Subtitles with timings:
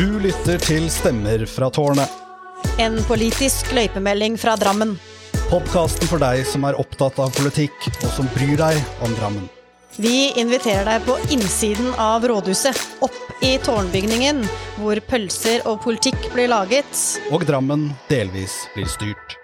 [0.00, 2.08] Du lytter til Stemmer fra tårnet.
[2.80, 4.94] En politisk løypemelding fra Drammen.
[5.50, 9.44] Podkasten for deg som er opptatt av politikk, og som bryr deg om Drammen.
[10.00, 14.40] Vi inviterer deg på innsiden av rådhuset, opp i tårnbygningen,
[14.78, 17.04] hvor pølser og politikk blir laget.
[17.28, 19.36] Og Drammen delvis blir styrt.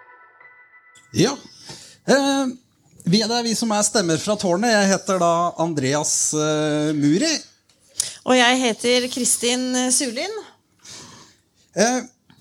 [1.12, 1.34] Ja.
[2.08, 2.56] Eh,
[3.04, 4.72] vi er der, vi som er stemmer fra tårnet.
[4.72, 5.34] Jeg heter da
[5.68, 7.34] Andreas eh, Muri.
[8.24, 10.45] Og jeg heter Kristin Sulin.
[11.76, 11.98] Eh,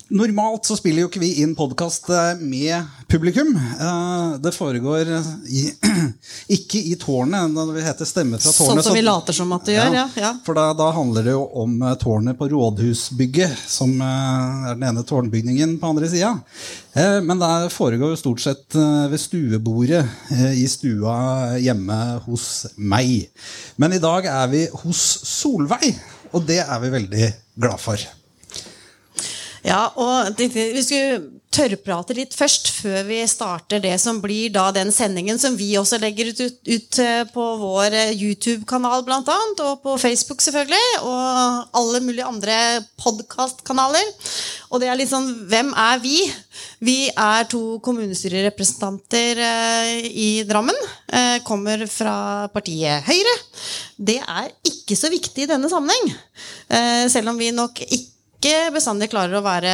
[0.08, 2.06] normalt så spiller jo ikke vi inn podkast
[2.40, 3.50] med publikum.
[3.58, 5.10] Eh, det foregår
[5.50, 5.64] i,
[6.56, 9.66] ikke i tårnet, når vi heter Stemme fra Sånn som så- vi later som at
[9.68, 10.06] det gjør, ja.
[10.22, 10.30] ja.
[10.46, 14.86] For da, da handler det jo om eh, tårnet på rådhusbygget, som eh, er den
[14.88, 16.32] ene tårnbygningen på andre sida.
[16.96, 22.68] Eh, Men det foregår jo stort sett eh, ved stuebordet eh, i stua hjemme hos
[22.78, 23.26] meg.
[23.76, 25.92] Men i dag er vi hos Solveig,
[26.32, 28.06] og det er vi veldig glad for.
[29.66, 34.92] Ja, og vi skulle tørrprate litt først, før vi starter det som blir da den
[34.94, 39.80] sendingen som vi også legger ut, ut, ut eh, på vår eh, YouTube-kanal annet, og
[39.82, 42.58] på Facebook selvfølgelig, og alle mulige andre
[43.00, 44.12] podkastkanaler.
[44.70, 46.20] Og det er litt sånn Hvem er vi?
[46.84, 50.76] Vi er to kommunestyrerepresentanter eh, i Drammen.
[51.46, 53.34] Kommer fra partiet Høyre.
[53.96, 56.10] Det er ikke så viktig i denne sammenheng.
[57.12, 58.15] Selv om vi nok ikke
[58.46, 59.72] ikke bestandig klarer å være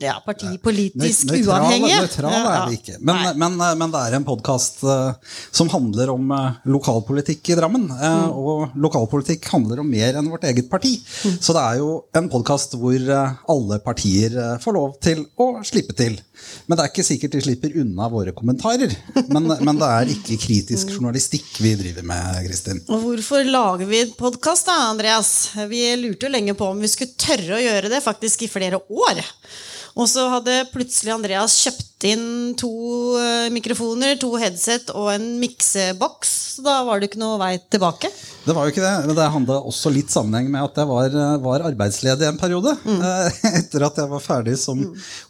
[0.00, 2.00] ja, partipolitisk uavhengige.
[2.02, 2.98] Nøytral er vi ikke.
[3.00, 4.82] Men, men, men det er en podkast
[5.56, 7.88] som handler om eh, lokalpolitikk i Drammen.
[7.90, 8.30] eh, Mm.
[8.36, 10.94] Og lokalpolitikk handler om mer enn vårt eget parti.
[11.24, 11.34] Mm.
[11.42, 15.48] Så det er jo en podkast hvor eh, alle partier eh, får lov til å
[15.66, 16.16] slippe til.
[16.66, 18.92] Men det er ikke sikkert de slipper unna våre kommentarer.
[19.32, 22.82] Men, men det er ikke kritisk journalistikk vi driver med, Kristin.
[22.92, 25.32] Og hvorfor lager vi podkast, da, Andreas?
[25.70, 28.80] Vi lurte jo lenge på om vi skulle tørre å gjøre det, faktisk i flere
[28.92, 29.24] år.
[29.96, 32.68] Og så hadde plutselig Andreas kjøpt inn to
[33.16, 36.34] eh, mikrofoner, to headset og en mikseboks.
[36.64, 38.08] Da var det ikke noe vei tilbake.
[38.46, 41.16] Det var jo ikke det, men det handla også litt sammenheng med at jeg var,
[41.42, 42.72] var arbeidsledig en periode.
[42.84, 43.00] Mm.
[43.60, 44.80] Etter at jeg var ferdig som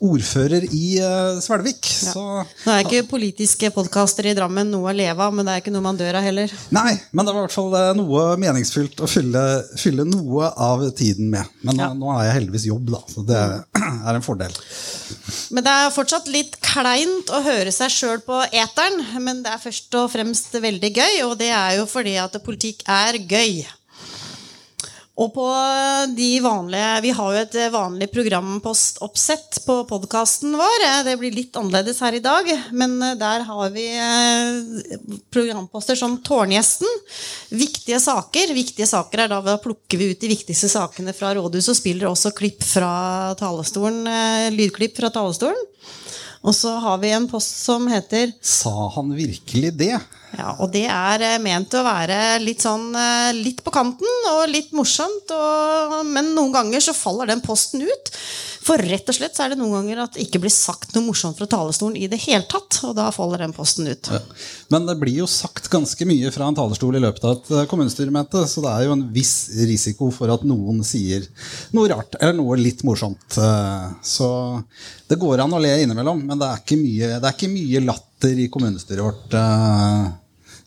[0.04, 1.86] ordfører i eh, Svelvik.
[1.86, 5.64] Så Nå er ikke politiske podkaster i Drammen noe å leve av, men det er
[5.64, 6.52] ikke noe man dør av heller.
[6.74, 9.44] Nei, men det var i hvert fall eh, noe meningsfylt å fylle,
[9.80, 11.46] fylle noe av tiden med.
[11.66, 11.90] Men Ja.
[11.94, 14.54] nå, nå har jeg heldigvis jobb, da, så det er en fordel.
[15.50, 19.02] Men det er fortsatt litt kleint å høre seg sjøl på eteren.
[19.22, 22.86] Men det er først og fremst veldig gøy, og det er jo fordi at politikk
[22.90, 23.64] er gøy.
[25.16, 25.44] Og på
[26.12, 30.84] de vanlige Vi har jo et vanlig programpostoppsett på podkasten vår.
[31.06, 34.98] Det blir litt annerledes her i dag, men der har vi eh,
[35.32, 37.00] programposter som Tårngjesten.
[37.56, 38.52] Viktige saker.
[38.56, 42.10] Viktige saker er da, vi plukker vi ut de viktigste sakene fra rådhuset og spiller
[42.10, 45.64] også klipp fra talerstolen, eh, lydklipp fra talerstolen.
[46.46, 49.96] Og så har vi en post som heter Sa han virkelig det?
[50.36, 54.42] ja, og det er eh, ment å være litt sånn eh, litt på kanten og
[54.52, 55.32] litt morsomt.
[55.32, 58.12] Og, men noen ganger så faller den posten ut.
[58.66, 61.04] For rett og slett så er det noen ganger at det ikke blir sagt noe
[61.06, 62.80] morsomt fra talerstolen i det hele tatt.
[62.88, 64.08] Og da faller den posten ut.
[64.74, 67.66] Men det blir jo sagt ganske mye fra en talerstol i løpet av et eh,
[67.70, 69.34] kommunestyremøte, så det er jo en viss
[69.70, 71.24] risiko for at noen sier
[71.76, 73.38] noe rart eller noe litt morsomt.
[73.38, 74.28] Eh, Så
[75.06, 77.84] det går an å le innimellom, men det er ikke mye, det er ikke mye
[77.86, 79.36] latter i kommunestyret vårt.
[79.38, 80.06] eh,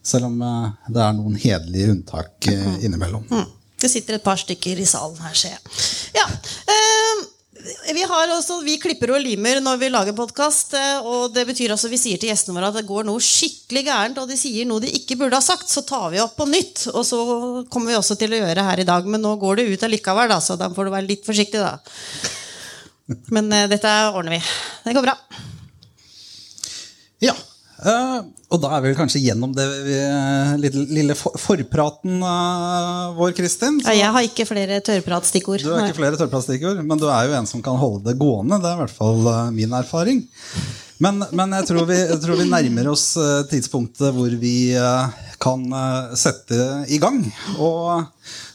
[0.09, 3.25] Selv om det er noen hederlige unntak eh, innimellom.
[3.29, 3.49] Mm.
[3.79, 5.75] Det sitter et par stykker i salen her, ser jeg.
[6.15, 6.25] Ja,
[6.71, 7.27] eh,
[7.59, 10.75] vi, også, vi klipper og limer når vi lager podkast.
[11.03, 14.21] Og det betyr også vi sier til gjestene våre at det går noe skikkelig gærent,
[14.21, 16.87] og de sier noe de ikke burde ha sagt, så tar vi opp på nytt.
[16.93, 17.19] Og så
[17.71, 20.31] kommer vi også til å gjøre her i dag, men nå går det ut allikevel,
[20.31, 21.77] da, så da får du være litt forsiktig, da.
[23.33, 24.41] Men uh, dette ordner vi.
[24.85, 25.17] Det går bra.
[27.25, 27.35] Ja.
[27.85, 28.19] Eh,
[28.49, 33.79] og da er vi kanskje gjennom det vi- lille, lille for, forpraten uh, vår, Kristin.
[33.85, 35.61] Ja, jeg har ikke flere tørrpratstikkord.
[35.61, 38.57] Du har ikke flere tørrpratstikkord, men du er jo en som kan holde det gående.
[38.61, 40.23] Det er i hvert fall eh, min erfaring.
[40.99, 45.21] Men, men jeg, tror vi, jeg tror vi nærmer oss eh, tidspunktet hvor vi eh,
[45.39, 46.57] kan eh, sette
[46.91, 47.21] i gang.
[47.61, 48.01] Og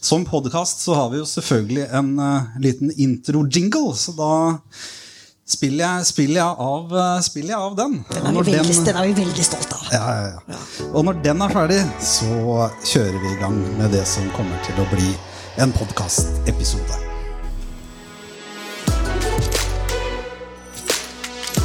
[0.04, 4.32] som podkast så har vi jo selvfølgelig en eh, liten intro-jingle, så da
[5.46, 7.96] spiller jeg, spiller jeg, av, eh, spiller jeg av den.
[8.11, 9.87] Den er, vi veldig, den- den er vi veldig stolt av.
[9.93, 10.58] ja, ja, ja.
[10.94, 14.75] Og når den er ferdig, så kjører vi i gang med det som kommer til
[14.81, 15.14] å bli
[15.58, 17.00] en podkastepisode.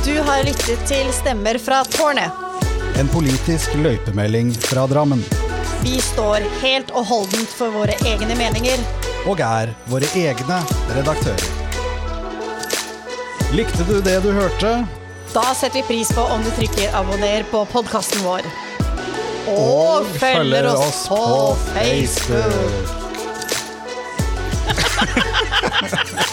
[0.05, 2.31] Du har lyttet til Stemmer fra tårnet.
[2.97, 5.21] En politisk løypemelding fra Drammen.
[5.83, 8.79] Vi står helt og holdent for våre egne meninger.
[9.27, 10.61] og er våre egne
[10.95, 11.58] redaktører.
[13.51, 14.85] Likte du det du hørte?
[15.33, 18.45] Da setter vi pris på om du trykker abonner på podkasten vår.
[19.49, 22.45] Og, følger oss på Facebook.
[25.73, 26.25] Facebook.